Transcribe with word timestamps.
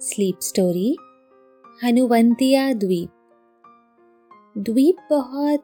Sleep 0.00 0.38
story 0.40 0.96
Hanuwantiya 1.84 2.72
द्वीप 2.72 3.10
द्वीप 4.58 4.96
बहुत 5.10 5.62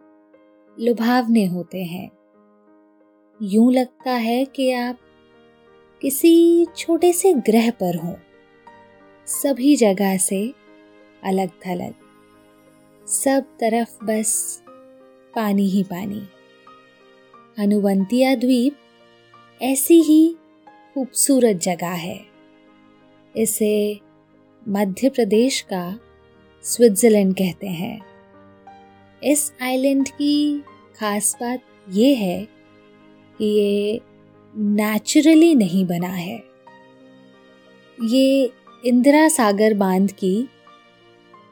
लुभावने 0.80 1.46
होते 1.46 1.84
हैं। 1.84 2.10
यूँ 3.42 3.72
लगता 3.72 4.10
है 4.10 4.44
कि 4.44 4.72
आप 4.72 4.98
किसी 6.02 6.66
छोटे 6.76 7.12
से 7.12 7.34
ग्रह 7.34 7.70
पर 7.70 7.96
हों। 7.96 8.14
सभी 9.26 9.76
जगह 9.76 10.16
से 10.16 10.54
अलग 11.24 11.48
थलग। 11.48 11.94
सब 13.06 13.44
तरफ़ 13.60 14.04
बस 14.04 14.62
पानी 15.34 15.68
ही 15.68 15.82
पानी। 15.82 16.22
हनुवंतिया 17.58 18.34
द्वीप 18.34 18.76
ऐसी 19.62 20.02
ही 20.02 20.36
खूबसूरत 20.94 21.56
जगह 21.56 21.90
है। 21.90 22.26
इसे 23.36 24.05
मध्य 24.68 25.08
प्रदेश 25.08 25.60
का 25.60 25.98
स्विट्ज़रलैंड 26.62 27.34
कहते 27.34 27.66
हैं। 27.66 28.00
इस 29.22 29.52
आइलैंड 29.62 30.08
की 30.08 30.58
खास 30.96 31.36
बात 31.40 31.60
ये 31.90 32.14
है 32.14 32.48
कि 33.38 33.44
ये 33.44 34.00
नेचुरली 34.56 35.54
नहीं 35.54 35.86
बना 35.86 36.08
है। 36.08 36.42
ये 38.04 38.52
इंदिरा 38.84 39.28
सागर 39.28 39.74
बाँध 39.74 40.12
की 40.12 40.48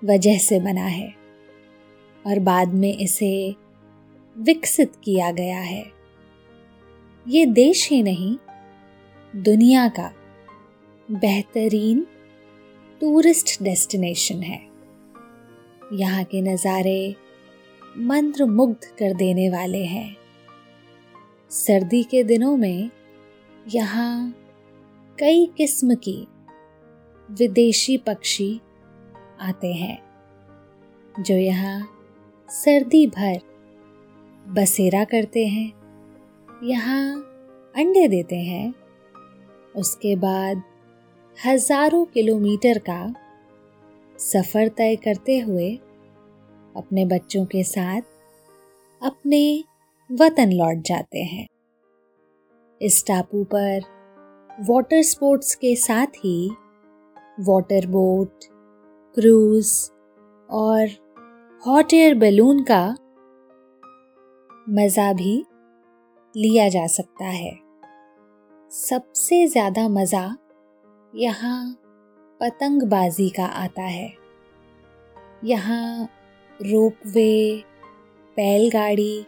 वजह 0.04 0.38
से 0.38 0.60
बना 0.60 0.86
है 0.86 1.14
और 2.26 2.38
बाद 2.38 2.74
में 2.74 2.98
इसे 2.98 3.54
विकसित 4.38 4.92
किया 5.04 5.30
गया 5.30 5.60
है। 5.60 5.84
ये 7.28 7.46
देश 7.46 7.90
ही 7.90 8.02
नहीं, 8.02 8.36
दुनिया 9.42 9.88
का 9.88 10.12
बेहतरीन 11.10 12.06
टूरिस्ट 13.00 13.62
डेस्टिनेशन 13.62 14.42
है। 14.42 14.60
यहाँ 15.92 16.24
के 16.24 16.40
नज़ारे 16.42 17.14
मंत्र 18.00 18.44
मुग्ध 18.46 18.84
कर 18.98 19.14
देने 19.14 19.48
वाले 19.50 19.84
हैं। 19.84 20.16
सर्दी 21.50 22.02
के 22.02 22.22
दिनों 22.24 22.56
में 22.56 22.90
यहाँ 23.66 24.34
कई 25.18 25.46
किस्म 25.56 25.94
की 25.98 26.16
विदेशी 27.28 27.96
पक्षी 27.98 28.60
आते 29.40 29.72
हैं, 29.72 29.98
जो 31.14 31.34
यहाँ 31.34 31.80
सर्दी 32.48 33.06
भर 33.08 33.40
बसेरा 34.50 35.04
करते 35.04 35.46
हैं, 35.46 35.72
यहाँ 36.64 37.14
अंडे 37.74 38.06
देते 38.08 38.36
हैं, 38.36 38.74
उसके 39.74 40.14
बाद 40.16 40.62
हज़ारों 41.38 42.04
किलोमीटर 42.04 42.78
का 42.78 43.14
सफ़र 44.18 44.68
तय 44.68 44.94
करते 44.96 45.38
हुए 45.38 45.70
अपने 46.74 47.04
बच्चों 47.06 47.44
के 47.44 47.62
साथ 47.62 48.02
अपने 49.02 49.42
वतन 50.10 50.52
लौट 50.52 50.82
जाते 50.82 51.22
हैं। 51.22 51.46
इस 52.80 53.02
टापू 53.06 53.42
पर 53.44 53.82
वाटर 54.60 55.02
स्पोर्ट्स 55.02 55.54
के 55.54 55.74
साथ 55.76 56.16
ही 56.18 56.36
वाटर 57.40 57.86
बोट 57.86 58.44
क्रूज 59.14 59.72
और 60.48 60.88
हॉट 61.62 61.94
एयर 61.94 62.14
बैलून 62.14 62.62
का 62.62 62.84
मज़ा 64.70 65.12
भी 65.12 65.36
लिया 66.34 66.68
जा 66.68 66.86
सकता 66.86 67.26
है। 67.26 67.52
सबसे 68.72 69.46
ज़्यादा 69.46 69.88
मज़ा 69.90 70.24
यहाँ 71.14 71.78
पतंगबाजी 72.40 73.28
का 73.30 73.44
आता 73.44 73.82
है। 73.82 74.12
यहाँ 75.44 76.08
रोपवे, 76.62 77.64
बैलगाड़ी 78.36 79.26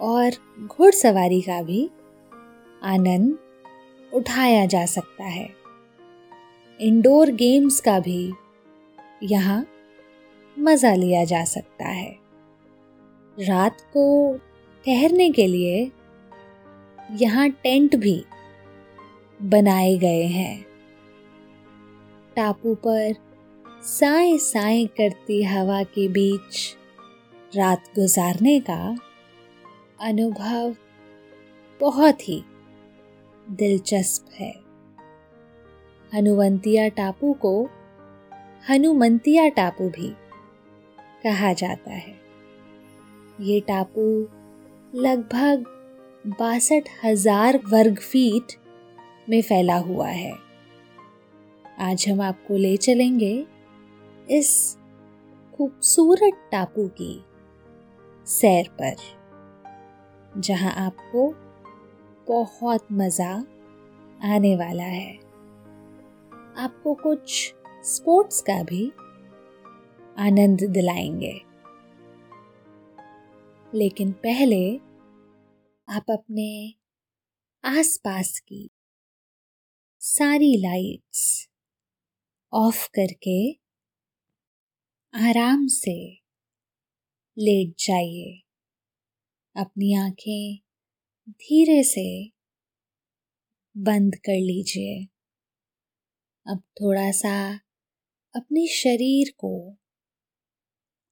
और 0.00 0.30
घुड़सवारी 0.66 1.40
का 1.40 1.62
भी 1.62 1.90
आनंद 2.82 3.38
उठाया 4.14 4.66
जा 4.66 4.86
सकता 4.86 5.24
है। 5.24 5.48
इंडोर 6.80 7.30
गेम्स 7.30 7.80
का 7.80 8.00
भी 8.00 8.32
यहाँ 9.22 9.66
मज़ा 10.58 10.94
लिया 10.94 11.24
जा 11.24 11.44
सकता 11.44 11.88
है। 11.88 12.10
रात 13.40 13.80
को 13.80 14.36
ठहरने 14.84 15.30
के 15.30 15.46
लिए 15.46 15.92
यहाँ 17.10 17.50
टेंट 17.50 17.96
भी 17.96 18.24
बनाए 19.42 19.96
गए 19.98 20.22
हैं। 20.22 20.65
टापू 22.36 22.74
पर 22.74 23.14
साए 23.82 24.36
साए 24.38 24.84
करती 24.86 25.42
हवा 25.42 25.82
के 25.82 26.08
बीच 26.08 26.76
रात 27.56 27.84
गुजारने 27.96 28.58
का 28.60 28.96
अनुभव 30.00 30.74
बहुत 31.80 32.28
ही 32.28 32.42
दिलचस्प 33.50 34.30
है। 34.40 34.52
हनुवंतिया 36.12 36.88
टापू 36.88 37.32
को 37.32 37.68
हनुमंतिया 38.70 39.48
टापू 39.48 39.88
भी 39.88 40.12
कहा 41.24 41.52
जाता 41.52 41.90
है। 41.90 42.14
ये 43.40 43.60
टापू 43.60 44.08
लगभग 44.94 45.64
बासठ 46.40 46.88
हज़ार 47.04 47.60
वर्ग 47.70 47.98
फीट 48.00 48.52
में 49.28 49.42
फैला 49.42 49.76
हुआ 49.76 50.08
है। 50.08 50.45
आज 51.80 52.08
हम 52.08 52.20
आपको 52.20 52.56
ले 52.56 52.76
चलेंगे 52.76 53.46
इस 54.30 54.78
खूबसूरत 55.54 56.48
टापू 56.52 56.88
की 56.88 57.24
सैर 58.26 58.68
पर, 58.68 58.94
जहाँ 60.40 60.72
आपको 60.72 61.34
बहुत 62.28 62.86
मज़ा 62.92 63.30
आने 64.24 64.56
वाला 64.56 64.82
है। 64.82 65.16
आपको 66.56 66.94
कुछ 66.94 67.54
स्पोर्ट्स 67.84 68.40
का 68.40 68.62
भी 68.62 68.92
आनंद 70.18 70.64
दिलाएँगे। 70.64 71.40
लेकिन 73.74 74.12
पहले 74.12 74.76
आप 75.88 76.10
अपने 76.10 76.74
आसपास 77.64 78.38
की 78.38 78.70
सारी 80.00 80.56
लाइट्स 80.56 81.45
ऑफ़ 82.52 82.88
करके 82.88 83.52
आराम 85.14 85.66
से 85.66 86.14
लेट 87.38 87.74
जाइए। 87.78 88.42
अपनी 89.56 89.94
आँखें 89.94 90.58
धीरे 91.30 91.82
से 91.84 92.32
बंद 93.76 94.14
कर 94.14 94.32
लीजिए। 94.32 95.06
अब 96.46 96.58
थोड़ा 96.58 97.10
सा 97.10 97.60
अपने 98.36 98.66
शरीर 98.66 99.34
को 99.38 99.76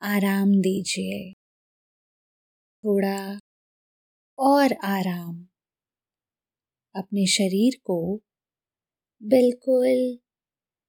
आराम 0.02 0.50
दीजिए। 0.50 1.32
थोड़ा 2.84 3.38
और 4.38 4.72
आराम 4.72 5.48
अपने 6.96 7.26
शरीर 7.26 7.80
को 7.84 8.20
बिल्कुल 9.22 10.23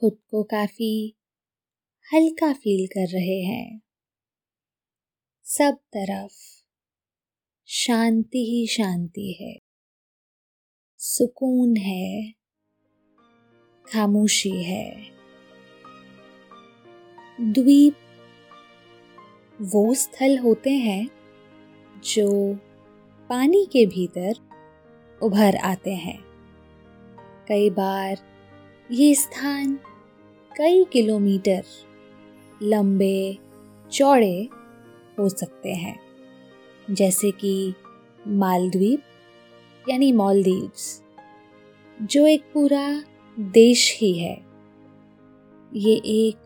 खुद 0.00 0.18
को 0.30 0.42
काफ़ी 0.42 1.16
हल्का 2.14 2.52
फील 2.52 2.86
कर 2.86 3.08
रहे 3.12 3.42
हैं। 3.42 3.80
सब 5.44 5.74
तरफ़ 5.74 6.32
शांति 7.66 8.38
ही 8.38 8.66
शांति 8.66 9.32
है। 9.40 9.58
सुकून 10.98 11.76
है, 11.76 12.32
खामोशी 13.92 14.64
है। 14.64 15.10
द्वीप 17.40 17.96
वो 19.60 19.94
स्थल 19.94 20.38
होते 20.38 20.70
हैं 20.70 21.10
जो 22.04 22.54
पानी 23.28 23.66
के 23.72 23.86
भीतर 23.86 24.34
उभर 25.22 25.56
आते 25.56 25.94
हैं। 25.94 26.24
कई 27.48 27.70
बार 27.70 28.35
ये 28.92 29.14
स्थान 29.14 29.74
कई 30.58 30.84
किलोमीटर 30.84 31.64
लंबे 32.62 33.38
चौड़े 33.92 34.48
हो 35.18 35.28
सकते 35.28 35.72
हैं, 35.72 36.00
जैसे 36.90 37.30
कि 37.30 37.74
मालद्वीप 38.28 39.02
यानी 39.88 40.12
मालदीव्स, 40.12 41.02
जो 42.02 42.26
एक 42.26 42.42
पूरा 42.54 43.02
देश 43.40 43.98
ही 44.00 44.18
है। 44.18 44.46
ये 45.74 45.94
एक 46.04 46.36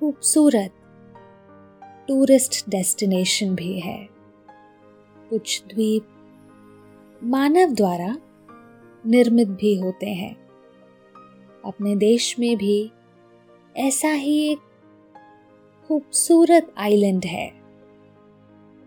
खूबसूरत 0.00 0.74
टूरिस्ट 2.08 2.68
डेस्टिनेशन 2.68 3.54
भी 3.54 3.80
है। 3.80 4.08
कुछ 5.30 5.62
द्वीप 5.74 6.06
मानव 7.22 7.74
द्वारा 7.74 8.16
निर्मित 9.06 9.48
भी 9.48 9.74
होते 9.80 10.06
हैं। 10.06 10.49
अपने 11.64 11.96
देश 11.96 12.38
में 12.38 12.56
भी 12.56 12.92
ऐसा 13.76 14.08
ही 14.08 14.52
एक 14.52 14.58
खूबसूरत 15.88 16.74
आइलैंड 16.78 17.24
है 17.24 17.48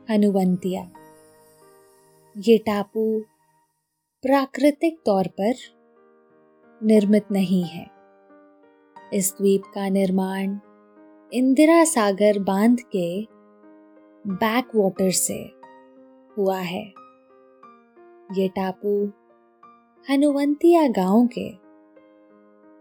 हनुवंतिया 0.10 0.92
ये 2.38 2.58
टापू 2.58 3.20
प्राकृतिक 4.22 5.00
तौर 5.06 5.28
पर 5.28 5.54
निर्मित 6.84 7.26
नहीं 7.32 7.64
है। 7.64 7.88
इस 9.14 9.34
द्वीप 9.38 9.64
का 9.74 9.90
निर्माण 9.90 10.60
इंदिरा 11.34 11.84
सागर 11.84 12.40
बाँध 12.40 12.80
के 12.96 13.22
बैक 14.28 14.76
वाटर 14.76 15.12
से 15.12 15.52
हुआ 16.38 16.60
है। 16.60 16.94
ये 18.38 18.48
टापू 18.48 19.12
हनुवंतिया 20.10 20.88
गाँव 20.88 21.28
के 21.28 21.63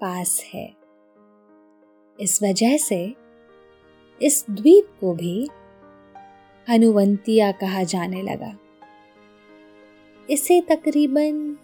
पास 0.02 0.44
है। 0.54 0.76
इस 2.20 2.42
वजह 2.42 2.76
से 2.76 3.14
इस 4.22 4.44
द्वीप 4.50 4.88
को 5.00 5.14
भी 5.14 5.48
हनुवंतिया 6.68 7.52
कहा 7.52 7.82
जाने 7.82 8.22
लगा। 8.22 8.58
इसे 10.30 10.60
तकरीबन 10.60 11.56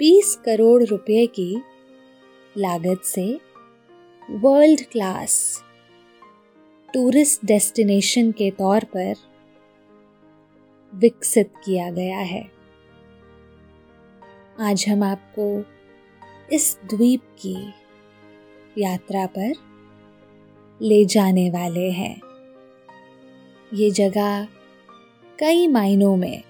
20 0.00 0.36
करोड़ 0.44 0.82
रुपए 0.82 1.26
की 1.26 1.62
लागत 2.58 3.02
से 3.04 3.40
वर्ल्ड 4.30 4.80
क्लास 4.92 5.64
टूरिस्ट 6.94 7.44
डेस्टिनेशन 7.44 8.32
के 8.32 8.50
तौर 8.50 8.84
पर 8.84 9.14
विकसित 10.94 11.52
किया 11.64 11.90
गया 11.90 12.18
है। 12.18 12.50
आज 14.60 14.84
हम 14.88 15.02
आपको 15.02 15.71
इस 16.52 16.78
द्वीप 16.90 17.20
की 17.20 17.72
यात्रा 18.78 19.26
पर 19.26 19.52
ले 20.82 21.04
जाने 21.04 21.50
वाले 21.50 21.90
हैं। 21.90 22.20
ये 23.74 23.90
जगह 23.90 24.44
कई 25.38 25.66
मायनों 25.68 26.16
में 26.16 26.42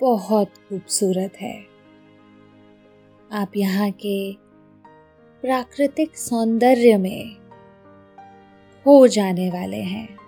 बहुत 0.00 0.48
खूबसूरत 0.68 1.32
है। 1.40 1.66
आप 3.32 3.52
यहाँ 3.56 3.90
के 3.90 4.32
प्राकृतिक 5.42 6.16
सौंदर्य 6.16 6.96
में 6.96 7.36
हो 8.86 9.06
जाने 9.08 9.50
वाले 9.50 9.82
हैं। 9.82 10.18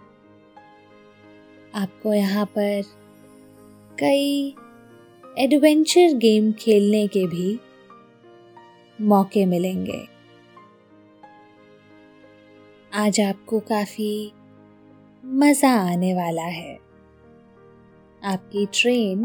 आपको 1.74 2.14
यहाँ 2.14 2.46
पर 2.46 2.82
कई 4.00 4.54
एडवेंचर 5.38 6.16
गेम 6.16 6.52
खेलने 6.52 7.06
के 7.06 7.26
भी 7.26 7.69
मौके 9.00 9.46
मिलेंगे। 9.46 10.08
आज 12.94 13.20
आपको 13.20 13.60
काफ़ी 13.60 14.32
मज़ा 15.24 15.70
आने 15.92 16.14
वाला 16.14 16.42
है। 16.42 16.78
आपकी 18.24 18.66
ट्रेन 18.66 19.24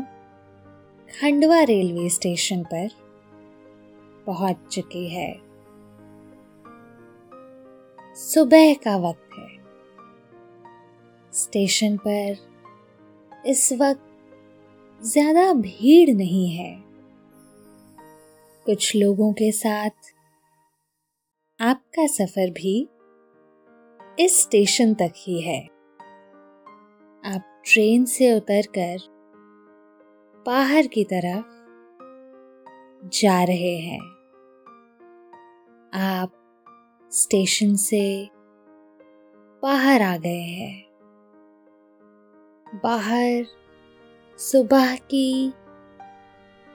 खंडवा 1.22 1.62
रेलवे 1.64 2.10
स्टेशन 2.10 2.64
पर 2.64 2.90
पहुँच 4.26 4.58
चुकी 4.72 5.08
है। 5.10 5.42
सुबह 8.16 8.74
का 8.74 8.98
वक्त 8.98 9.30
है। 9.40 9.58
स्टेशन 11.34 11.98
पर 11.98 12.36
इस 13.48 13.74
वक्त 13.74 14.08
ज़्यादा 15.04 15.54
भीड़ 15.54 16.16
नहीं 16.16 16.50
है। 16.50 16.85
कुछ 18.66 18.96
लोगों 18.96 19.34
के 19.34 19.52
साथ। 19.52 19.90
आपका 21.62 22.08
सफ़र 22.08 22.50
भी 22.50 22.90
इस 24.20 24.42
स्टेशन 24.42 24.94
तक 24.94 25.14
ही 25.18 25.42
है। 25.42 25.66
आप 27.26 27.62
ट्रेन 27.66 28.06
से 28.06 28.36
उतरकर 28.36 28.98
बाहर 30.46 30.88
की 30.88 31.04
तरफ़ 31.04 31.46
जा 33.10 33.44
रहे 33.44 33.78
हैं। 33.78 34.00
आप 35.94 36.32
स्टेशन 37.12 37.76
से 37.76 38.30
बाहर 39.64 40.02
आ 40.02 40.18
गए 40.18 40.42
हैं। 40.42 40.86
बाहर 42.84 43.46
सुबह 44.38 44.96
की 44.96 45.54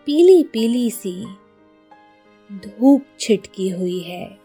पीली 0.07 0.45
पीली 0.45 0.91
सी 0.91 1.50
धूप 2.51 3.05
छिटकी 3.21 3.69
हुई 3.69 4.01
है। 4.01 4.39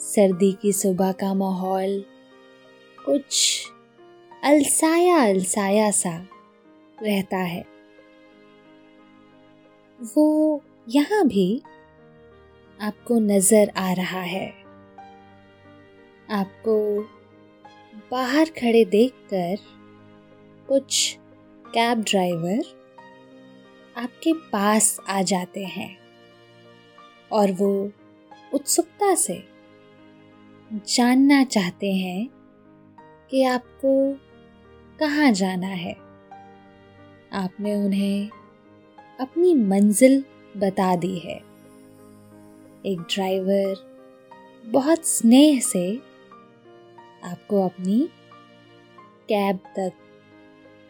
सर्दी 0.00 0.52
की 0.52 0.72
सुबह 0.72 1.12
का 1.12 1.34
माहौल 1.34 2.04
कुछ 3.06 3.66
अलसाया 4.44 5.16
अलसाया 5.16 5.90
सा 5.90 6.26
रहता 7.02 7.36
है। 7.36 7.64
वो 10.00 10.62
यहाँ 10.88 11.26
भी 11.26 11.62
आपको 12.80 13.18
नज़र 13.18 13.72
आ 13.76 13.92
रहा 13.92 14.20
है। 14.20 14.48
आपको 16.30 17.02
बाहर 18.10 18.50
खड़े 18.50 18.84
देखकर 18.84 19.56
कुछ 20.68 21.18
कैब 21.66 22.00
ड्राइवर 22.00 22.62
आपके 23.96 24.32
पास 24.32 25.00
आ 25.08 25.22
जाते 25.22 25.64
हैं। 25.64 25.99
और 27.32 27.52
वो 27.52 27.92
उत्सुकता 28.54 29.14
से 29.14 29.48
जानना 30.72 31.44
चाहते 31.44 31.92
हैं 31.92 32.30
कि 33.30 33.44
आपको 33.44 34.18
कहाँ 34.98 35.32
जाना 35.32 35.66
है। 35.66 35.92
आपने 37.32 37.74
उन्हें 37.74 38.30
अपनी 39.20 39.54
मंजिल 39.54 40.24
बता 40.56 40.96
दी 40.96 41.18
है। 41.18 41.36
एक 42.86 43.00
ड्राइवर 43.00 43.74
बहुत 44.66 45.06
स्नेह 45.06 45.60
से 45.60 45.96
आपको 47.24 47.64
अपनी 47.64 48.08
कैब 49.28 49.56
तक 49.56 49.92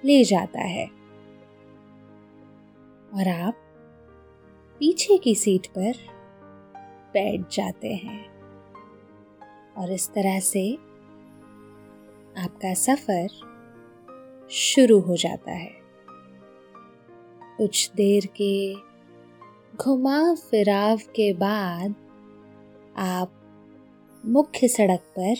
ले 0.04 0.24
जाता 0.24 0.60
है। 0.60 0.86
और 3.14 3.28
आप 3.28 3.54
पीछे 4.78 5.18
की 5.18 5.34
सीट 5.34 5.66
पर 5.66 5.92
बैठ 7.12 7.40
जाते 7.54 7.94
हैं। 7.94 8.30
और 9.78 9.92
इस 9.92 10.08
तरह 10.08 10.40
से 10.40 10.74
आपका 12.38 12.74
सफ़र 12.74 13.28
शुरू 14.50 15.00
हो 15.00 15.16
जाता 15.16 15.52
है। 15.52 15.80
कुछ 17.56 17.92
देर 17.94 18.26
के 18.26 18.74
घुमाव 19.76 20.36
फिराव 20.36 20.96
के 20.96 21.32
बाद 21.32 21.94
आप 22.96 23.36
मुख्य 24.26 24.68
सड़क 24.68 25.00
पर 25.00 25.34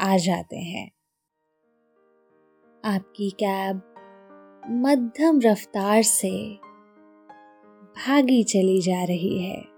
आ 0.00 0.16
जाते 0.16 0.56
हैं। 0.56 0.90
आपकी 2.84 3.30
कैब 3.30 3.82
मध्यम 4.70 5.40
रफ्तार 5.44 6.02
से 6.02 6.54
भागी 7.90 8.44
चली 8.44 8.80
जा 8.80 9.04
रही 9.04 9.42
है। 9.42 9.69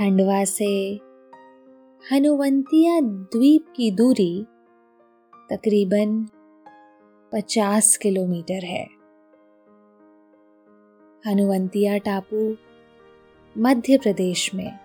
खंडवा 0.00 0.44
से 0.44 1.00
हनुवंतिया 2.12 3.00
द्वीप 3.00 3.64
की 3.76 3.90
दूरी 3.90 4.44
तकरीबन 5.50 6.28
50 7.32 7.96
किलोमीटर 7.96 8.64
है। 8.64 8.84
हनुवंतिया 11.26 11.98
टापू 11.98 12.56
मध्य 13.58 13.98
प्रदेश 13.98 14.54
में 14.54 14.78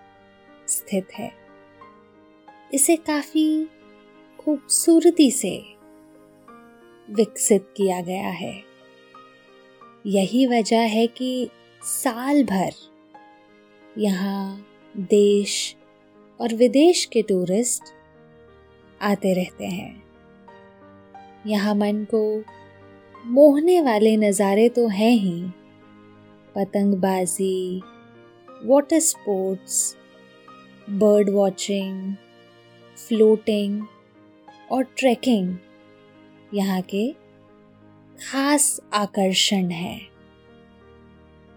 स्थित 0.67 1.07
है। 1.13 1.31
इसे 2.73 2.95
काफ़ी 2.95 3.67
खूबसूरती 4.39 5.31
से 5.31 5.63
विकसित 7.09 7.73
किया 7.77 8.01
गया 8.01 8.29
है। 8.29 8.63
यही 10.05 10.47
वजह 10.47 10.81
है 10.81 11.07
कि 11.07 11.49
साल 11.81 12.43
भर 12.43 12.71
यहाँ 13.97 14.65
देश 14.95 15.75
और 16.39 16.53
विदेश 16.53 17.03
के 17.05 17.21
टूरिस्ट 17.21 17.93
आते 19.01 19.33
रहते 19.33 19.65
हैं। 19.65 20.03
यहाँ 21.47 21.73
मन 21.75 22.03
को 22.13 22.43
मोहने 23.25 23.81
वाले 23.81 24.15
नज़ारे 24.17 24.69
तो 24.69 24.87
हैं 24.87 25.11
ही। 25.11 25.41
पतंगबाजी 26.55 27.81
water 28.65 28.99
sports 28.99 29.95
bird 30.89 31.29
watching 31.29 32.13
floating 32.97 33.81
और 34.71 34.83
ट्रैकिंग 34.97 35.55
यहाँ 36.53 36.81
के 36.81 37.07
खास 38.19 38.79
आकर्षण 38.93 39.69
है। 39.71 39.99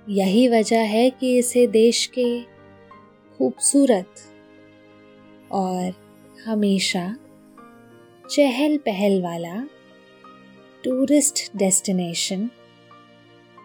यही 0.07 0.49
वजह 0.49 0.83
है 0.89 1.09
कि 1.11 1.37
इसे 1.39 1.67
देश 1.67 2.07
के 2.19 2.58
खूबसूरत 3.39 4.15
और 5.53 5.93
हमेशा 6.47 7.17
चहल 8.31 8.77
पहल 8.79 9.23
वाला 9.23 9.55
टूरिस्ट 10.85 11.57
डेस्टिनेशन 11.57 12.51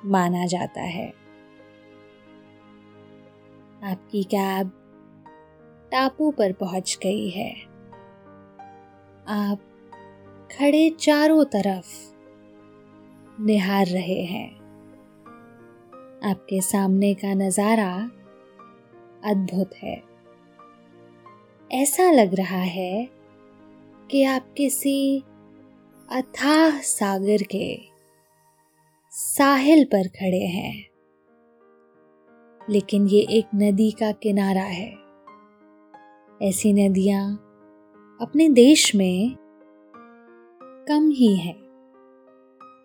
माना 0.05 0.45
जाता 0.45 0.81
है। 0.81 1.07
आपकी 3.83 4.23
कैब 4.23 4.71
टापू 5.91 6.31
पर 6.31 6.53
पहुँच 6.53 6.97
गई 7.03 7.29
है। 7.29 7.51
आप 9.27 9.59
खड़े 10.51 10.89
चारों 10.89 11.43
तरफ़ 11.43 11.87
निहार 13.41 13.85
रहे 13.85 14.21
हैं। 14.23 14.49
आपके 16.25 16.61
सामने 16.61 17.13
का 17.13 17.33
नज़ारा 17.33 18.11
अद्भुत 19.23 19.69
है। 19.83 20.03
ऐसा 21.71 22.11
लग 22.11 22.35
रहा 22.35 22.57
है 22.57 23.09
कि 24.11 24.23
आप 24.23 24.53
किसी 24.57 25.23
अथाह 26.11 26.79
सागर 26.79 27.43
के 27.43 27.79
साहिल 29.11 29.85
पर 29.85 30.07
खड़े 30.07 30.45
हैं। 30.45 30.87
लेकिन 32.69 33.07
ये 33.07 33.19
एक 33.19 33.45
नदी 33.55 33.91
का 33.91 34.11
किनारा 34.11 34.61
है। 34.61 34.95
ऐसी 36.41 36.73
नदियाँ 36.73 37.35
अपने 38.21 38.49
देश 38.49 38.95
में 38.95 39.35
कम 40.87 41.09
ही 41.09 41.37
है, 41.37 41.53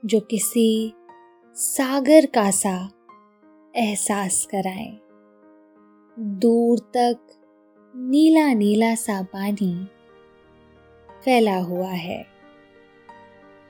जो 0.04 0.20
किसी 0.20 0.92
सागर 1.54 2.26
का 2.26 2.50
सा 2.50 2.90
एहसास 3.76 4.46
कराएँ। 4.46 5.07
दूर 6.18 6.78
तक 6.78 7.18
नीला 7.94 8.52
नीला 8.54 8.94
सा 8.94 9.20
पानी 9.22 9.86
फैला 11.24 11.56
हुआ 11.56 11.90
है, 11.90 12.26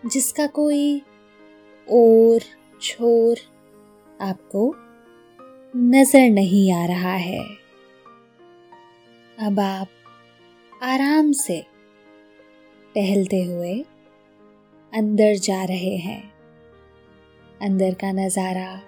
जिसका 0.07 0.47
कोई 0.47 0.99
और 1.87 2.41
छोर 2.83 3.39
आपको 4.21 4.75
नज़र 5.75 6.29
नहीं 6.31 6.73
आ 6.73 6.85
रहा 6.87 7.15
है। 7.15 7.45
अब 9.39 9.61
आप 9.61 9.89
आराम 10.83 11.33
से 11.33 11.61
टहलते 12.95 13.45
हुए 13.45 13.79
अंदर 14.93 15.35
जा 15.35 15.65
रहे 15.65 15.97
हैं। 15.97 16.23
अंदर 17.63 17.95
का 17.95 18.13
नज़ारा 18.13 18.81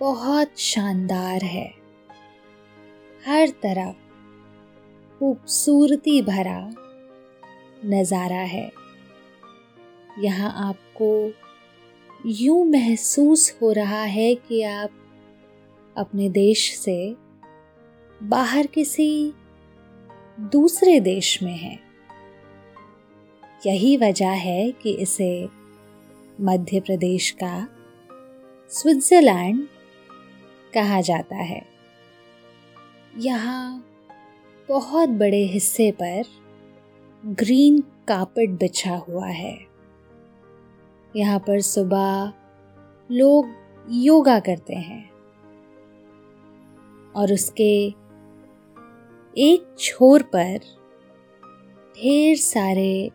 बहुत 0.00 0.58
शानदार 0.60 1.44
है। 1.44 1.81
हर 3.26 3.48
तरफ़ 3.48 3.96
खूबसूरती 5.18 6.22
भरा 6.22 6.70
नज़ारा 7.84 8.40
है। 8.46 8.70
यहाँ 10.18 10.52
आपको 10.68 11.32
यूँ 12.26 12.64
महसूस 12.66 13.58
हो 13.62 13.72
रहा 13.72 14.02
है 14.02 14.34
कि 14.34 14.62
आप 14.62 14.90
अपने 15.96 16.28
देश 16.28 16.76
से 16.78 17.16
बाहर 18.22 18.66
किसी 18.66 19.32
दूसरे 20.40 21.00
देश 21.00 21.42
में 21.42 21.56
हैं। 21.56 21.78
यही 23.66 23.96
वजह 23.96 24.30
है 24.30 24.70
कि 24.72 24.92
इसे 24.92 25.48
मध्य 26.40 26.80
प्रदेश 26.80 27.30
का 27.30 27.68
स्विट्ज़रलैंड 28.70 29.66
कहा 30.74 31.00
जाता 31.00 31.36
है। 31.36 31.71
यहाँ 33.12 33.84
बहुत 34.68 35.08
बड़े 35.08 35.42
हिस्से 35.44 35.90
पर 35.92 36.24
ग्रीन 37.24 37.80
कार्पेट 38.08 38.50
बिछा 38.50 38.94
हुआ 38.98 39.26
है। 39.26 39.56
यहाँ 41.16 41.38
पर 41.38 41.60
सुबह 41.60 42.32
लोग 43.10 43.48
योगा 43.90 44.38
करते 44.40 44.74
हैं 44.74 45.10
और 47.16 47.32
उसके 47.32 47.72
एक 49.36 49.74
छोर 49.78 50.22
पर 50.22 50.58
ढेर 51.96 52.36
सारे 52.36 53.10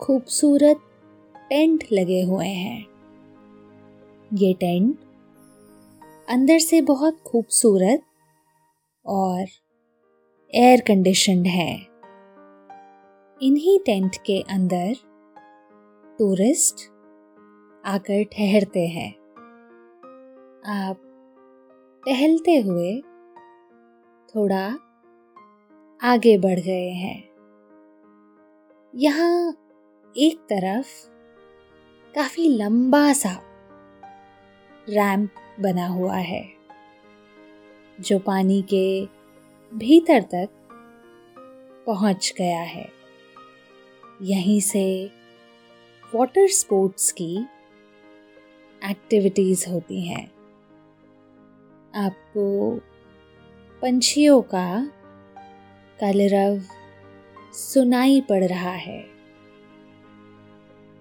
खूबसूरत 0.00 0.80
टेंट 1.50 1.84
लगे 1.92 2.22
हुए 2.22 2.46
हैं। 2.46 2.84
ये 4.34 4.52
टेंट 4.54 4.96
अंदर 6.28 6.58
से 6.58 6.80
बहुत 6.82 7.20
खूबसूरत 7.26 8.02
और 9.06 9.44
एयर 10.54 10.80
कंडीशनड 10.80 11.46
है। 11.46 11.74
इन्हीं 13.42 13.78
टेंट 13.78 14.16
के 14.16 14.40
अंदर 14.40 14.94
टूरिस्ट 16.18 16.74
आकर 17.84 18.24
ठहरते 18.24 18.86
हैं। 18.86 19.10
आप 20.66 21.00
टहलते 22.06 22.56
हुए 22.56 23.00
थोड़ा 24.34 24.78
आगे 26.02 26.38
बढ़ 26.38 26.60
गए 26.60 26.90
हैं। 26.90 27.28
यहाँ 28.94 29.52
एक 30.16 30.38
तरफ़ 30.38 31.10
काफ़ी 32.14 32.48
लंबा 32.48 33.12
सा 33.12 33.40
रैंप 34.88 35.30
बना 35.60 35.86
हुआ 35.86 36.16
है। 36.16 36.53
जो 38.00 38.18
पानी 38.18 38.62
के 38.62 39.06
भीतर 39.76 40.22
तक 40.22 40.48
पहुँच 41.86 42.34
गया 42.38 42.60
है। 42.60 42.92
यहीं 44.22 44.60
से 44.60 45.10
वाटर 46.14 46.48
स्पोर्ट्स 46.48 47.12
की 47.12 47.46
एक्टिविटीज़ 48.90 49.70
होती 49.70 50.06
हैं। 50.06 50.32
आपको 51.94 52.76
पंछियों 53.82 54.42
का 54.42 54.86
कलरव 56.00 56.62
सुनाई 57.52 58.20
पड़ 58.20 58.44
रहा 58.44 58.70
है। 58.70 59.06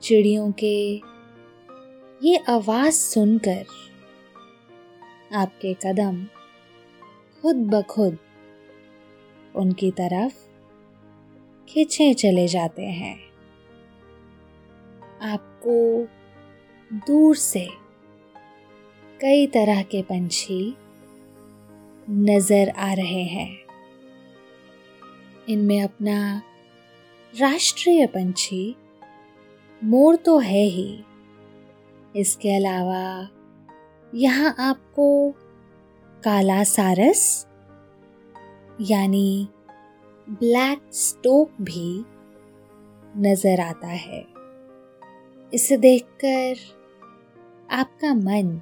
चिड़ियों 0.01 0.51
के 0.51 1.01
ये 2.23 2.35
आवाज़ 2.49 2.93
सुनकर 2.93 3.65
आपके 5.35 5.73
कदम 5.73 6.27
खुद 7.43 7.55
ब 7.55 7.81
खुद। 7.81 8.17
उनकी 9.55 9.91
तरफ़ 9.91 10.33
खिंचे 11.69 12.13
चले 12.13 12.47
जाते 12.47 12.81
हैं। 12.81 13.15
आपको 15.21 16.05
दूर 17.07 17.35
से 17.35 17.67
कई 19.21 19.47
तरह 19.47 19.83
के 19.83 20.01
पंछी 20.01 20.77
नज़र 22.09 22.69
आ 22.69 22.93
रहे 22.93 23.23
हैं। 23.23 23.59
इनमें 25.49 25.83
अपना 25.83 26.41
राष्ट्रीय 27.39 28.07
पंछी 28.07 28.75
मोर 29.83 30.15
तो 30.15 30.39
है 30.39 30.63
ही। 30.63 31.03
इसके 32.15 32.55
अलावा 32.55 33.29
यहाँ 34.13 34.55
आपको 34.59 35.35
काला 36.23 36.63
सारस 36.63 37.21
यानी 38.81 39.47
ब्लैक 40.27 40.81
स्टोक 40.93 41.49
भी 41.61 42.03
नज़र 43.17 43.59
आता 43.61 43.87
है। 43.87 44.23
इसे 45.53 45.77
देखकर 45.77 46.61
आपका 47.71 48.13
मन 48.13 48.61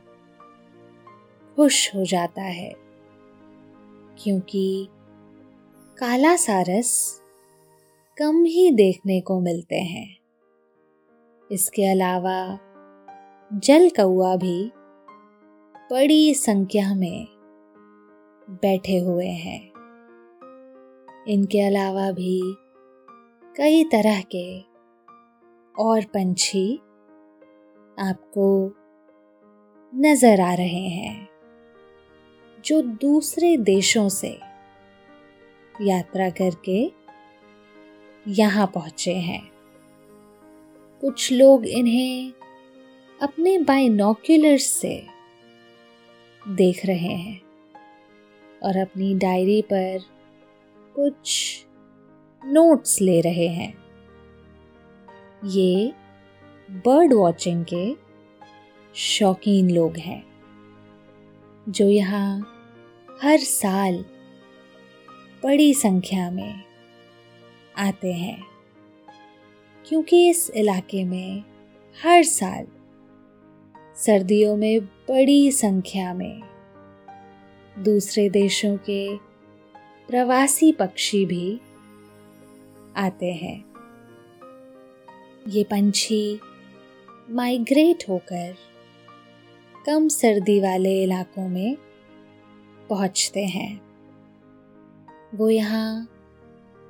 खुश 1.57 1.93
हो 1.95 2.05
जाता 2.05 2.41
है, 2.41 2.73
क्योंकि 4.19 4.87
काला 5.97 6.35
सारस 6.35 6.93
कम 8.17 8.43
ही 8.45 8.69
देखने 8.71 9.19
को 9.21 9.39
मिलते 9.39 9.81
हैं। 9.83 10.07
इसके 11.49 11.85
अलावा 11.85 12.39
जल 13.51 13.89
कौआ 13.89 14.35
भी 14.35 14.71
बड़ी 15.91 16.33
संख्या 16.33 16.93
में 16.95 17.40
बैठे 18.47 18.97
हुए 18.97 19.27
हैं। 19.27 19.59
इनके 21.27 21.61
अलावा 21.61 22.11
भी 22.11 22.41
कई 23.55 23.83
तरह 23.83 24.21
के 24.35 24.59
और 25.75 26.05
पंछी 26.05 26.75
आपको 27.97 28.47
नज़र 29.93 30.41
आ 30.41 30.53
रहे 30.53 30.87
हैं, 30.87 31.27
जो 32.65 32.81
दूसरे 32.81 33.55
देशों 33.57 34.07
से 34.09 34.37
यात्रा 35.75 36.29
करके 36.29 36.81
यहाँ 38.25 38.67
पहुँचे 38.67 39.13
हैं। 39.13 39.41
कुछ 41.01 41.31
लोग 41.31 41.65
इन्हें 41.65 42.33
अपने 43.19 43.57
बाइनोक्यूलर्स 43.59 44.65
से 44.71 44.95
देख 46.41 46.85
रहे 46.85 46.97
हैं। 46.97 47.50
और 48.61 48.77
अपनी 48.77 49.13
डायरी 49.15 49.61
पर 49.61 49.99
कुछ 50.95 51.65
नोट्स 52.45 53.01
ले 53.01 53.19
रहे 53.21 53.47
हैं। 53.47 53.73
ये 55.45 55.93
बर्ड 56.85 57.13
वॉचिंग 57.13 57.65
के 57.73 57.95
शौकीन 58.95 59.69
लोग 59.69 59.97
हैं, 59.97 60.23
जो 61.69 61.89
यहाँ 61.89 62.39
हर 63.23 63.37
साल 63.37 64.03
बड़ी 65.43 65.73
संख्या 65.73 66.29
में 66.31 66.61
आते 67.77 68.13
हैं, 68.13 68.41
क्योंकि 69.85 70.29
इस 70.29 70.49
इलाके 70.49 71.03
में 71.03 71.43
हर 71.97 72.23
साल 72.23 72.67
सर्दियों 73.97 74.55
में 74.55 74.79
बड़ी 74.81 75.51
संख्या 75.51 76.13
में 76.13 76.50
दूसरे 77.79 78.29
देशों 78.29 78.77
के 78.77 79.17
प्रवासी 80.07 80.71
पक्षी 80.71 81.25
भी 81.25 81.61
आते 82.97 83.31
हैं। 83.31 83.65
ये 85.47 85.63
पंछी 85.63 86.39
माइग्रेट 87.29 88.03
होकर 88.09 88.55
कम 89.85 90.07
सर्दी 90.07 90.59
वाले 90.59 91.03
इलाकों 91.03 91.49
में 91.49 91.77
पहुँचते 92.89 93.45
हैं। 93.45 93.81
वो 95.35 95.49
यहाँ 95.49 96.07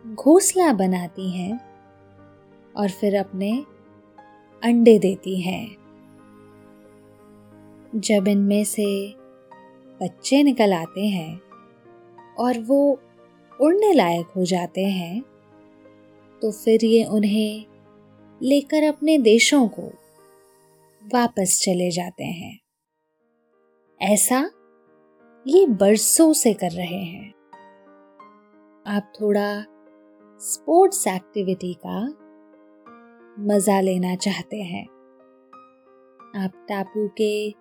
घोंसला 0.08 0.74
बनाती 0.74 1.30
हैं 1.32 1.60
और 2.78 2.90
फिर 2.90 3.16
अपने 3.16 3.66
अंडे 4.64 5.00
देती 5.00 5.42
हैं। 5.42 5.78
जब 7.96 8.28
इनमें 8.28 8.64
से 8.64 9.21
बच्चे 10.02 10.44
निकल 10.44 10.74
आते 10.74 11.08
हैं 11.08 11.42
और 12.40 12.60
वो 12.60 13.00
उड़ने 13.62 13.94
लायक 13.94 14.28
हो 14.36 14.46
जाते 14.46 14.86
हैं 14.86 15.22
तो 16.42 16.52
फिर 16.52 16.86
ये 16.86 17.04
उन्हें 17.04 17.66
लेकर 18.44 18.84
अपने 18.84 19.18
देशों 19.18 19.68
को 19.68 19.82
वापस 21.02 21.62
चले 21.64 21.92
जाते 21.92 22.24
हैं। 22.24 22.60
ऐसा 24.02 24.52
ये 25.48 25.66
बरसों 25.66 26.34
से 26.34 26.54
कर 26.54 26.72
रहे 26.72 27.04
हैं। 27.04 27.30
आप 28.88 29.14
थोड़ा 29.22 29.64
स्पोर्ट्स 30.42 31.08
एक्टिविटी 31.08 31.74
का 31.86 32.00
मज़ा 33.40 33.82
लेना 33.82 34.16
चाहते 34.16 34.58
हैं। 34.58 34.86
आप 36.36 36.66
टापू 36.70 37.08
के 37.08 37.61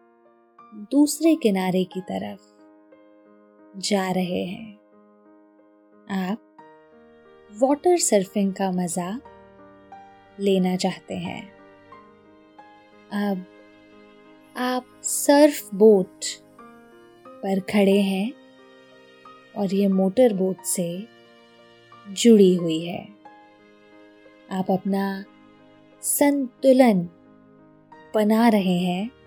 दूसरे 0.74 1.35
किनारे 1.35 1.85
की 1.85 2.00
तरफ़ 2.00 2.40
जा 3.80 4.11
रहे 4.11 4.44
हैं। 4.44 4.78
आप 6.11 6.56
वाटर 7.62 7.96
सर्फिंग 7.96 8.54
का 8.54 8.70
मज़ा 8.70 9.20
लेना 10.40 10.76
चाहते 10.76 11.14
हैं। 11.14 11.52
अब 13.12 13.44
आप 14.56 14.87
सर्फ 15.02 15.74
बोट 15.74 16.24
पर 17.28 17.61
खड़े 17.61 18.00
हैं 18.00 18.33
और 19.56 19.74
ये 19.74 19.88
मोटर 19.88 20.35
बोट 20.35 20.62
से 20.62 21.09
जुड़ी 22.09 22.54
हुई 22.54 22.80
है। 22.80 23.09
आप 24.52 24.70
अपना 24.70 25.24
संतुलन 26.02 27.09
बना 28.14 28.48
रहे 28.48 28.78
हैं। 28.78 29.19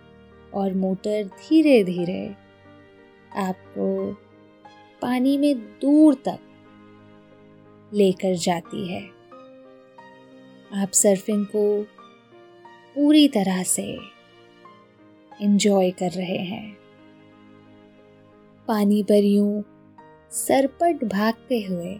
और 0.53 0.73
मोटर 0.73 1.23
धीरे 1.23 1.83
धीरे 1.83 2.35
आपको 3.35 4.13
पानी 5.01 5.37
में 5.37 5.55
दूर 5.55 6.13
तक 6.13 6.39
लेकर 7.93 8.35
जाती 8.35 8.87
है। 8.87 9.01
आप 10.75 10.91
सर्फिंग 10.91 11.45
को 11.45 11.83
पूरी 12.95 13.27
तरह 13.27 13.63
से 13.63 13.97
इंजॉय 15.41 15.91
कर 15.91 16.09
रहे 16.09 16.37
हैं। 16.37 16.77
पानी 18.67 19.03
पर 19.03 19.23
यूँ 19.23 19.63
सरपट 20.31 21.03
भागते 21.03 21.61
हुए 21.61 21.95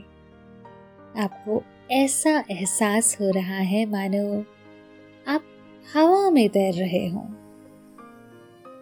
आपको 1.18 1.64
ऐसा 1.92 2.44
एहसास 2.52 3.18
हो 3.22 3.30
रहा 3.30 3.58
है, 3.58 3.86
मानो 3.86 4.46
आप 5.28 5.44
हवा 5.94 6.30
में 6.30 6.50
तैर 6.50 6.74
रहे 6.74 7.08
हों। 7.08 7.43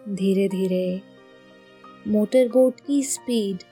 धीरे 0.08 0.48
धीरे 0.48 1.02
मोटर 2.08 2.48
बोट 2.48 2.80
की 2.80 3.02
स्पीड 3.02 3.62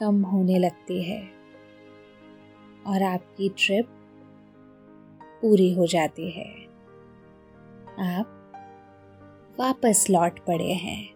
कम 0.00 0.22
होने 0.22 0.58
लगती 0.58 1.02
है 1.02 1.30
और 2.86 3.02
आपकी 3.02 3.48
ट्रिप 3.48 3.86
पूरी 5.42 5.74
हो 5.74 5.86
जाती 5.86 6.30
है। 6.30 6.64
आप 7.98 8.52
वापस 9.60 10.06
लौट 10.10 10.38
पड़े 10.38 10.72
हैं। 10.72 11.14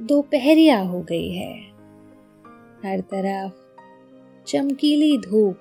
दोपहरिया 0.00 0.80
हो 0.80 1.02
गई 1.02 1.32
है। 1.32 1.62
हर 2.84 3.00
तरफ़ 3.00 3.52
चमकीली 4.46 5.18
धूप 5.18 5.58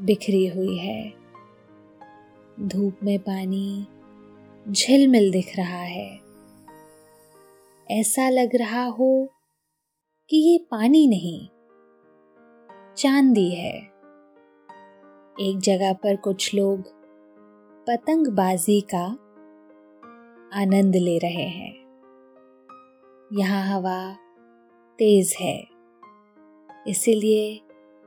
बिखरी 0.00 0.46
हुई 0.46 0.76
है। 0.76 1.12
धूप 2.60 2.96
में 3.02 3.18
पानी 3.18 3.86
झिलमिल 4.66 5.30
दिख 5.30 5.52
रहा 5.56 5.80
है। 5.80 6.08
ऐसा 7.86 8.28
लग 8.28 8.54
रहा 8.54 8.84
हो 8.84 9.08
कि 10.30 10.36
ये 10.36 10.58
पानी 10.70 11.06
नहीं, 11.06 11.48
चांदी 12.96 13.48
है। 13.50 13.74
एक 15.40 15.58
जगह 15.58 15.92
पर 15.92 16.16
कुछ 16.16 16.54
लोग 16.54 16.88
पतंगबाजी 17.86 18.80
का 18.94 19.04
आनंद 20.52 20.96
ले 20.96 21.16
रहे 21.18 21.46
हैं। 21.50 21.74
यहाँ 23.30 23.62
हवा 23.66 24.00
तेज 24.98 25.34
है, 25.40 25.56
इसीलिए 26.86 27.60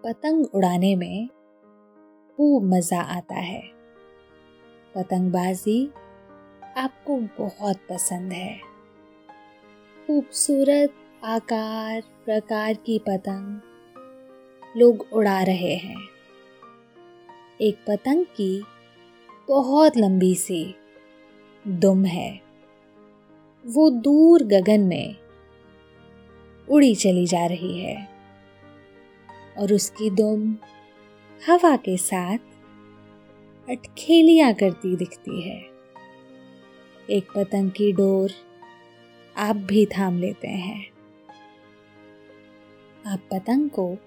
पतंग 0.03 0.45
उड़ाने 0.55 0.95
में 0.95 1.27
खूब 2.37 2.63
मज़ा 2.65 3.01
आता 3.09 3.35
है। 3.35 3.61
पतंगबाजी 4.95 5.79
आपको 6.77 7.17
बहुत 7.17 7.77
पसंद 7.89 8.33
है। 8.33 8.59
खूबसूरत 10.07 10.93
आकार, 11.23 12.01
प्रकार 12.01 12.73
की 12.73 12.99
पतंग 12.99 13.61
लोग 14.77 15.07
उड़ा 15.13 15.43
रहे 15.43 15.75
हैं। 15.75 16.07
एक 17.61 17.77
पतंग 17.87 18.25
की 18.25 18.63
बहुत 19.49 19.97
लंबी 19.97 20.35
सी 20.35 20.75
दुम 21.67 22.05
है। 22.05 22.41
वो 23.67 23.89
दूर 23.89 24.43
गगन 24.43 24.81
में 24.81 25.15
उड़ी 26.69 26.95
चली 26.95 27.25
जा 27.25 27.45
रही 27.45 27.79
है 27.79 28.09
और 29.57 29.73
उसकी 29.73 30.09
दुम 30.09 30.57
हवा 31.47 31.75
के 31.75 31.97
साथ 31.97 32.37
अटखेलियाँ 33.69 34.53
करती 34.53 34.95
दिखती 34.95 35.41
है। 35.41 35.68
एक 37.09 37.27
पतंग 37.35 37.71
की 37.71 37.91
डोर, 37.91 38.31
आप 39.37 39.55
भी 39.55 39.85
थाम 39.85 40.19
लेते 40.19 40.47
हैं। 40.47 40.87
आप 43.07 43.19
पतंग 43.31 43.69
को 43.69 43.97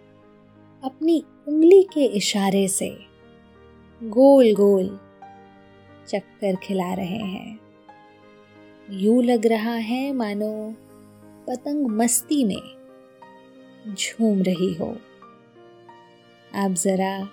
अपनी 0.85 1.25
उंगली 1.49 1.83
के 1.83 2.05
इशारे 2.05 2.69
से 2.69 2.99
गोल 4.03 4.53
गोल 4.53 5.01
चक्कर 6.09 6.57
खिला 6.57 6.95
रहे 6.95 7.19
हैं। 7.19 7.61
यूँ 8.91 9.25
लग 9.25 9.47
रहा 9.47 9.75
है 9.75 10.13
मानो 10.13 10.75
पतंग 11.49 11.87
मस्ती 11.87 12.45
में 12.45 12.63
झूम 13.95 14.43
रही 14.43 14.75
हो। 14.75 14.97
आप 16.55 16.71
जरा 16.71 17.29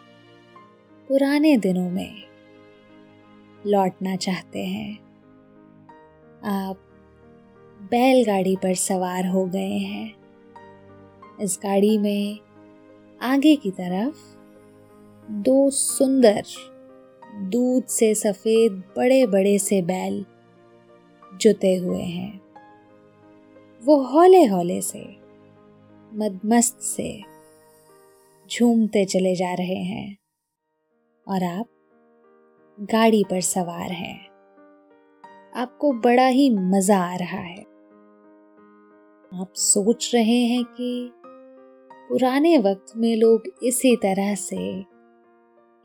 पुराने 1.08 1.58
दिनों 1.58 1.90
में 1.90 2.24
लौटना 3.68 4.16
चाहते 4.16 4.66
हैं। 4.66 5.09
आप 6.44 6.78
बैलगाड़ी 7.82 8.56
पर 8.56 8.74
सवार 8.74 9.28
हो 9.28 9.46
गए 9.46 9.78
हैं। 9.78 10.16
इस 11.42 11.60
गाड़ी 11.64 11.98
में 11.98 12.40
आगे 13.22 13.56
की 13.56 13.72
तरफ़ 13.72 14.18
दो 15.32 15.70
सुंदर, 15.70 16.44
दूध 17.36 17.86
से 17.86 18.16
सफ़ेद 18.16 18.72
बड़े 18.98 19.28
बड़े 19.28 19.60
से 19.60 19.82
बैल 19.82 20.26
जुते 21.42 21.76
हुए 21.76 22.04
हैं। 22.04 22.42
वो 23.84 24.04
हौले 24.04 24.46
हौले 24.46 24.82
से, 24.82 25.04
मदमस्त 26.14 26.80
से 26.80 27.22
झूमते 28.52 29.06
चले 29.06 29.36
जा 29.36 29.54
रहे 29.54 29.84
हैं 29.84 30.18
और 31.28 31.44
आप 31.44 31.66
गाड़ी 32.82 33.24
पर 33.24 33.42
सवार 33.42 33.92
हैं। 33.92 34.29
आपको 35.60 35.92
बड़ा 35.92 36.28
ही 36.28 36.50
मज़ा 36.50 36.98
आ 36.98 37.16
रहा 37.16 37.40
है। 37.40 37.62
आप 39.42 39.52
सोच 39.56 40.12
रहे 40.14 40.38
हैं 40.38 40.64
कि 40.64 41.12
पुराने 42.10 42.58
वक्त 42.58 42.94
में 42.98 43.16
लोग 43.16 43.44
इसी 43.64 43.96
तरह 43.96 44.36
से 44.36 44.80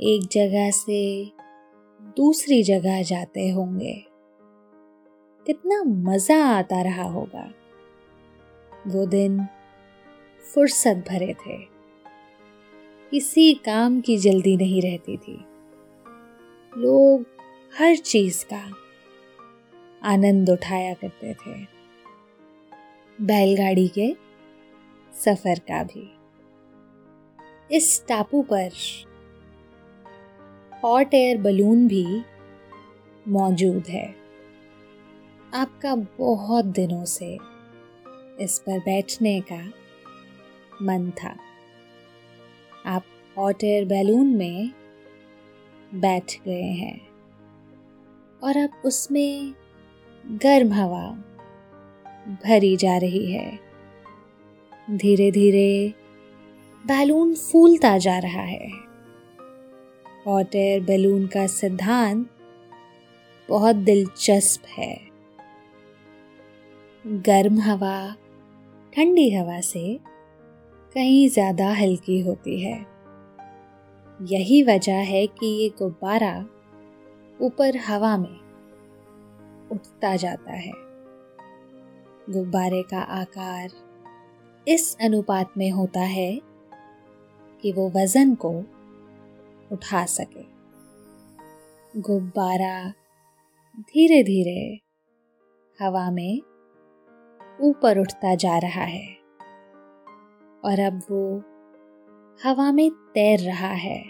एक 0.00 0.28
जगह 0.32 0.70
से 0.70 1.32
दूसरी 2.02 2.62
जगह 2.62 3.02
जाते 3.02 3.48
होंगे। 3.48 4.06
कितना 5.46 5.82
मज़ा 5.84 6.44
आता 6.44 6.82
रहा 6.82 7.02
होगा। 7.02 7.52
वो 8.86 9.06
दिन 9.06 9.46
फुर्सत 10.54 11.04
भरे 11.08 11.34
थे। 11.34 11.56
किसी 13.10 13.54
काम 13.54 14.00
की 14.00 14.18
जल्दी 14.18 14.56
नहीं 14.56 14.82
रहती 14.82 15.16
थी। 15.16 15.44
लोग 16.78 17.26
हर 17.78 17.96
चीज़ 17.96 18.44
का 18.44 18.83
आनंद 20.04 20.50
उठाया 20.50 20.94
करते 20.94 21.34
थे। 21.34 21.66
बैलगाड़ी 23.20 23.88
के 23.88 24.16
सफ़र 25.12 25.58
का 25.58 25.84
भी। 25.84 26.14
इस 27.76 28.04
टापू 28.08 28.42
पर 28.42 28.70
हॉट 30.84 31.14
एयर 31.14 31.38
बलून 31.38 31.88
भी 31.88 32.22
मौजूद 33.28 33.84
है। 33.88 34.14
आपका 35.54 35.94
बहुत 35.94 36.64
दिनों 36.64 37.04
से 37.04 37.38
इस 38.40 38.58
पर 38.58 38.78
बैठने 38.78 39.40
का 39.40 39.72
मन 40.82 41.10
था। 41.10 41.36
आप 42.86 43.04
हॉट 43.38 43.64
एयर 43.64 43.84
बैलून 43.84 44.26
में 44.26 44.70
बैठ 45.94 46.42
गए 46.44 46.62
हैं। 46.62 47.08
और 48.42 48.56
अब 48.56 48.82
उसमें 48.84 49.54
गर्म 50.24 50.72
हवा 50.72 51.02
भरी 52.44 52.76
जा 52.76 52.96
रही 52.96 53.32
है। 53.32 53.58
धीरे 54.90 55.30
धीरे 55.30 55.94
बैलून 56.86 57.34
फूलता 57.34 57.98
जा 57.98 58.18
रहा 58.18 58.42
है। 58.42 58.68
हॉट 60.26 60.54
एयर 60.54 60.80
बैलून 60.80 61.26
का 61.26 61.46
सिद्धांत 61.46 62.26
बहुत 63.48 63.76
दिलचस्प 63.76 64.66
है। 64.68 64.96
गर्म 67.04 67.60
हवा, 67.60 68.14
ठंडी 68.92 69.30
हवा 69.30 69.60
से 69.60 69.98
कहीं 70.94 71.28
ज़्यादा 71.28 71.72
हल्की 71.72 72.20
होती 72.20 72.60
है। 72.60 72.86
यही 74.22 74.62
वजह 74.62 74.94
है 74.94 75.26
कि 75.26 75.46
ये 75.46 75.68
गुब्बारा 75.68 76.36
ऊपर 77.40 77.76
हवा 77.76 78.16
में 78.16 78.43
उठता 79.72 80.16
जाता 80.16 80.52
है। 80.52 80.72
गुब्बारे 82.30 82.82
का 82.82 83.00
आकार 83.00 83.70
इस 84.68 84.96
अनुपात 85.00 85.52
में 85.56 85.70
होता 85.70 86.00
है 86.00 86.40
कि 87.62 87.72
वो 87.72 87.90
वज़न 87.90 88.34
को 88.34 88.50
उठा 89.72 90.06
सके। 90.06 90.54
गुब्बारा 92.00 92.92
धीरे 93.80 94.22
धीरे 94.22 94.80
हवा 95.84 96.10
में 96.10 96.42
ऊपर 97.60 97.98
उठता 97.98 98.34
जा 98.34 98.58
रहा 98.58 98.82
है 98.82 99.16
और 100.64 100.80
अब 100.80 101.02
वो 101.10 101.38
हवा 102.44 102.72
में 102.72 102.90
तैर 102.90 103.40
रहा 103.40 103.68
है। 103.68 104.04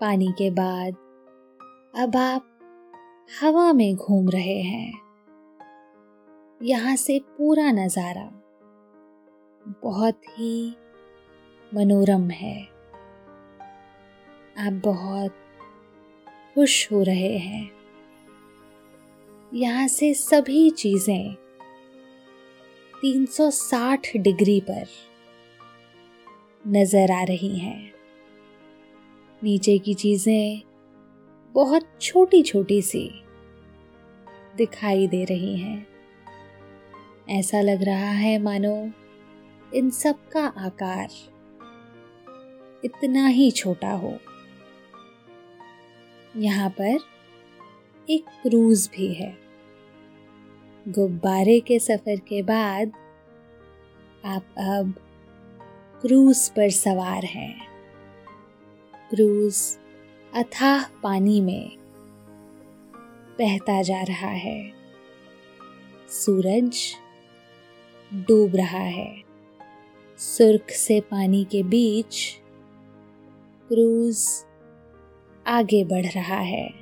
पानी 0.00 0.26
के 0.26 0.50
बाद 0.50 0.94
अब 1.98 2.16
आप 2.16 2.53
हवा 3.30 3.72
में 3.72 3.94
घूम 3.96 4.28
रहे 4.28 4.60
हैं। 4.62 4.92
यहाँ 6.62 6.96
से 6.96 7.18
पूरा 7.18 7.70
नज़ारा 7.72 8.24
बहुत 9.82 10.20
ही 10.28 10.76
मनोरम 11.74 12.30
है। 12.30 12.56
आप 14.58 14.80
बहुत 14.84 15.34
खुश 16.54 16.92
हो 16.92 17.02
रहे 17.02 17.36
हैं। 17.38 17.70
यहाँ 19.54 19.88
से 19.88 20.14
सभी 20.14 20.70
चीज़ें 20.70 21.34
360 22.94 24.16
डिग्री 24.16 24.60
पर 24.60 24.86
नज़र 26.66 27.12
आ 27.12 27.22
रही 27.22 27.58
हैं। 27.58 27.92
नीचे 29.42 29.78
की 29.78 29.94
चीज़ें 29.94 30.73
बहुत 31.54 31.82
छोटी 32.00 32.42
छोटी 32.42 32.82
सी 32.82 33.22
दिखाई 34.56 35.06
दे 35.06 35.24
रही 35.24 35.56
हैं। 35.56 35.86
ऐसा 37.28 37.60
लग 37.60 37.82
रहा 37.82 38.10
है, 38.10 38.38
मानो 38.38 38.90
इन 39.74 39.90
सब 39.90 40.28
का 40.28 40.46
आकार 40.46 41.08
इतना 42.84 43.26
ही 43.26 43.50
छोटा 43.50 43.92
हो। 43.92 44.18
यहाँ 46.36 46.70
पर 46.70 46.98
एक 48.10 48.24
क्रूज 48.42 48.90
भी 48.96 49.12
है। 49.14 49.38
गुब्बारे 50.88 51.60
के 51.60 51.78
सफ़र 51.78 52.16
के 52.16 52.42
बाद 52.42 52.92
आप 54.24 54.54
अब 54.58 54.94
क्रूज 56.02 56.48
पर 56.48 56.70
सवार 56.70 57.24
हैं। 57.24 57.54
क्रूज 59.10 59.78
अथाह 60.36 60.84
पानी 61.02 61.40
में 61.40 61.76
बहता 63.38 63.82
जा 63.82 64.02
रहा 64.02 64.28
है। 64.28 64.72
सूरज 66.08 66.94
डूब 68.14 68.56
रहा 68.56 68.78
है। 68.78 69.22
सुर्ख 70.18 70.70
से 70.70 71.00
पानी 71.00 71.44
के 71.44 71.62
बीच 71.62 72.40
क्रूज 73.68 74.28
आगे 75.46 75.84
बढ़ 75.84 76.06
रहा 76.06 76.36
है। 76.36 76.74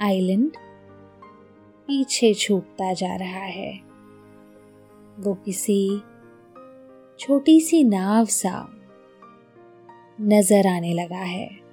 आइलैंड 0.00 0.50
पीछे 1.86 2.34
छूटता 2.34 2.92
जा 2.92 3.16
रहा 3.16 3.44
है। 3.44 3.80
वो 5.18 5.34
किसी 5.34 6.02
छोटी 7.18 7.60
सी 7.60 7.84
नाव 7.84 8.24
सा 8.24 8.68
नज़र 10.20 10.66
आने 10.66 10.94
लगा 10.94 11.24
है। 11.24 11.65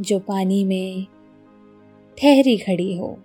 जो 0.00 0.18
पानी 0.18 0.64
में 0.64 1.06
ठहरी 2.18 2.58
खड़ी 2.58 2.98
हो। 2.98 3.18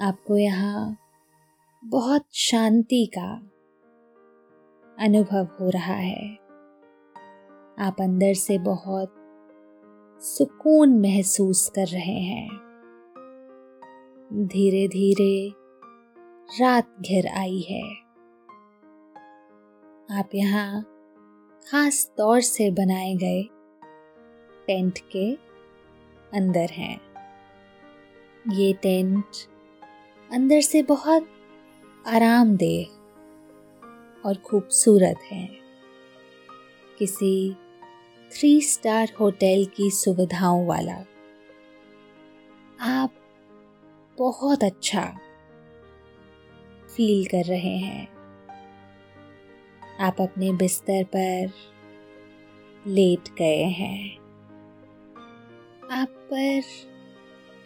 आपको 0.00 0.36
यहाँ 0.36 0.96
बहुत 1.84 2.24
शांति 2.32 3.10
का 3.18 3.42
अनुभव 5.04 5.48
हो 5.60 5.70
रहा 5.70 5.94
है। 5.94 6.34
आप 7.78 7.96
अंदर 8.00 8.34
से 8.34 8.58
बहुत 8.58 9.14
सुकून 10.20 11.00
महसूस 11.00 11.72
कर 11.74 11.86
रहे 11.86 12.20
हैं। 12.20 12.48
धीरे 14.32 14.88
धीरे 14.88 15.52
रात 16.60 16.96
घिर 17.00 17.26
आई 17.26 17.60
है। 17.60 17.94
आप 20.20 20.28
यहाँ 20.34 20.82
खास 21.70 22.14
तौर 22.18 22.40
से 22.40 22.70
बनाए 22.70 23.14
गए 23.14 23.57
टेंट 24.68 24.98
के 24.98 25.34
अंदर 26.38 26.70
हैं। 26.70 27.00
ये 28.52 28.72
टेंट 28.72 29.24
अंदर 30.32 30.60
से 30.60 30.82
बहुत 30.82 31.28
आरामदेह 32.06 32.86
और 34.28 34.36
खूबसूरत 34.36 35.18
है। 35.32 35.48
किसी 36.98 37.56
थ्री 38.32 38.60
स्टार 38.60 39.12
होटल 39.20 39.66
की 39.76 39.90
सुविधाओं 39.90 40.66
वाला। 40.66 41.04
आप 42.80 43.12
बहुत 44.18 44.64
अच्छा 44.64 45.18
फील 46.96 47.26
कर 47.26 47.44
रहे 47.44 47.76
हैं। 47.76 48.08
आप 50.00 50.20
अपने 50.20 50.52
बिस्तर 50.52 51.04
पर 51.04 51.52
लेट 52.86 53.28
गए 53.38 53.64
हैं। 53.64 54.27
आप 55.92 56.08
पर 56.08 56.62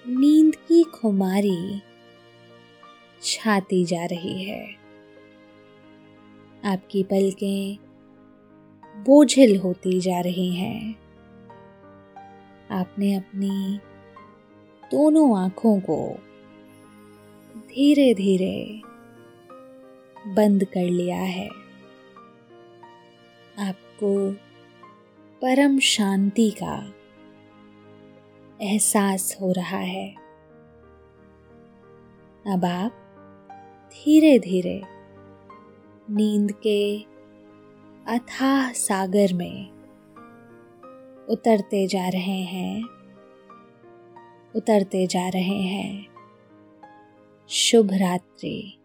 नींद 0.09 0.57
की 0.57 0.83
खुमारी 0.83 1.83
छाती 3.23 3.85
जा 3.85 4.05
रही 4.05 4.45
है। 4.45 4.75
आपकी 6.65 7.03
पलकें 7.03 7.77
बोझिल 8.97 9.59
होती 9.59 10.01
जा 10.01 10.21
रही 10.21 10.55
हैं। 10.55 10.95
आपने 12.71 13.15
अपनी 13.15 13.81
दोनों 14.91 15.39
आँखों 15.39 15.81
को 15.81 16.19
धीरे 17.57 18.15
धीरे 18.15 18.81
बंद 20.27 20.65
कर 20.65 20.85
लिया 20.85 21.23
है। 21.23 21.49
आपको 23.59 24.33
परम 25.43 25.79
शांति 25.79 26.51
का 26.51 26.95
एहसास 28.63 29.39
हो 29.41 29.53
रहा 29.53 29.79
है। 29.79 30.15
अब 32.47 32.65
आप 32.65 32.93
धीरे 33.93 34.39
धीरे 34.39 34.83
नींद 36.11 36.53
के 36.53 36.99
अथाह 38.07 38.73
सागर 38.73 39.35
में 39.35 39.71
उतरते 41.29 41.87
जा 41.87 42.09
रहे 42.09 42.43
हैं, 42.43 42.85
उतरते 44.57 45.07
जा 45.07 45.29
रहे 45.29 45.63
हैं। 45.63 46.07
शुभ 47.49 47.93
रात्रि। 47.93 48.82